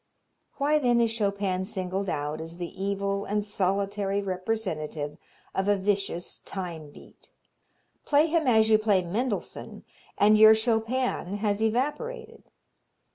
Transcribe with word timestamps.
Why 0.57 0.79
then 0.79 0.99
is 0.99 1.11
Chopin 1.11 1.63
singled 1.63 2.09
out 2.09 2.41
as 2.41 2.57
the 2.57 2.83
evil 2.83 3.23
and 3.25 3.45
solitary 3.45 4.19
representative 4.19 5.15
of 5.53 5.67
a 5.67 5.75
vicious 5.77 6.39
time 6.39 6.89
beat? 6.89 7.29
Play 8.03 8.25
him 8.25 8.47
as 8.47 8.67
you 8.67 8.79
play 8.79 9.03
Mendelssohn 9.03 9.83
and 10.17 10.39
your 10.39 10.55
Chopin 10.55 11.37
has 11.37 11.61
evaporated. 11.61 12.45